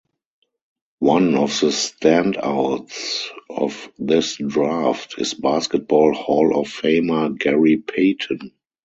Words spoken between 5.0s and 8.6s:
is Basketball Hall of Famer Gary Payton.